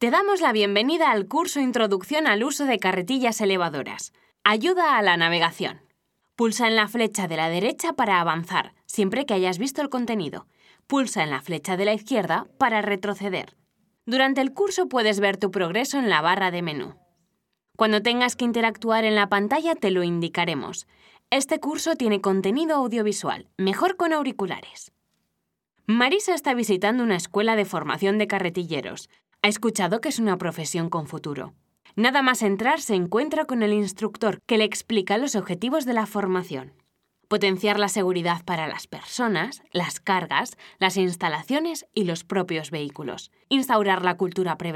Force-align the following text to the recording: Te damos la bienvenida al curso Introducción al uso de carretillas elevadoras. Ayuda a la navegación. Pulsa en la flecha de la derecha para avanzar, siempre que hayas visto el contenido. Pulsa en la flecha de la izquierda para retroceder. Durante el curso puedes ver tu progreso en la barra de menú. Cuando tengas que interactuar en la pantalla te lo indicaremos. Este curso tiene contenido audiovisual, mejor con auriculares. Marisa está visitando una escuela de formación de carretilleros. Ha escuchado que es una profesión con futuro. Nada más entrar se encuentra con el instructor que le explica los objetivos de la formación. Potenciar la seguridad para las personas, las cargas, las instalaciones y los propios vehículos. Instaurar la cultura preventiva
Te 0.00 0.10
damos 0.10 0.40
la 0.40 0.52
bienvenida 0.52 1.10
al 1.10 1.28
curso 1.28 1.60
Introducción 1.60 2.26
al 2.26 2.42
uso 2.42 2.64
de 2.64 2.78
carretillas 2.78 3.38
elevadoras. 3.42 4.14
Ayuda 4.44 4.96
a 4.96 5.02
la 5.02 5.18
navegación. 5.18 5.82
Pulsa 6.36 6.68
en 6.68 6.74
la 6.74 6.88
flecha 6.88 7.28
de 7.28 7.36
la 7.36 7.50
derecha 7.50 7.92
para 7.92 8.18
avanzar, 8.18 8.72
siempre 8.86 9.26
que 9.26 9.34
hayas 9.34 9.58
visto 9.58 9.82
el 9.82 9.90
contenido. 9.90 10.46
Pulsa 10.86 11.22
en 11.22 11.28
la 11.28 11.42
flecha 11.42 11.76
de 11.76 11.84
la 11.84 11.92
izquierda 11.92 12.46
para 12.56 12.80
retroceder. 12.80 13.58
Durante 14.06 14.40
el 14.40 14.54
curso 14.54 14.88
puedes 14.88 15.20
ver 15.20 15.36
tu 15.36 15.50
progreso 15.50 15.98
en 15.98 16.08
la 16.08 16.22
barra 16.22 16.50
de 16.50 16.62
menú. 16.62 16.94
Cuando 17.76 18.00
tengas 18.00 18.36
que 18.36 18.46
interactuar 18.46 19.04
en 19.04 19.16
la 19.16 19.28
pantalla 19.28 19.74
te 19.74 19.90
lo 19.90 20.02
indicaremos. 20.02 20.86
Este 21.28 21.60
curso 21.60 21.94
tiene 21.96 22.22
contenido 22.22 22.76
audiovisual, 22.76 23.50
mejor 23.58 23.96
con 23.96 24.14
auriculares. 24.14 24.92
Marisa 25.84 26.32
está 26.32 26.54
visitando 26.54 27.04
una 27.04 27.16
escuela 27.16 27.54
de 27.54 27.66
formación 27.66 28.16
de 28.16 28.28
carretilleros. 28.28 29.10
Ha 29.42 29.48
escuchado 29.48 30.02
que 30.02 30.10
es 30.10 30.18
una 30.18 30.36
profesión 30.36 30.90
con 30.90 31.06
futuro. 31.06 31.54
Nada 31.96 32.20
más 32.20 32.42
entrar 32.42 32.82
se 32.82 32.94
encuentra 32.94 33.46
con 33.46 33.62
el 33.62 33.72
instructor 33.72 34.38
que 34.46 34.58
le 34.58 34.64
explica 34.64 35.16
los 35.16 35.34
objetivos 35.34 35.86
de 35.86 35.94
la 35.94 36.04
formación. 36.04 36.74
Potenciar 37.26 37.78
la 37.78 37.88
seguridad 37.88 38.44
para 38.44 38.68
las 38.68 38.86
personas, 38.86 39.62
las 39.72 39.98
cargas, 39.98 40.58
las 40.78 40.98
instalaciones 40.98 41.86
y 41.94 42.04
los 42.04 42.22
propios 42.22 42.70
vehículos. 42.70 43.30
Instaurar 43.48 44.04
la 44.04 44.18
cultura 44.18 44.58
preventiva 44.58 44.68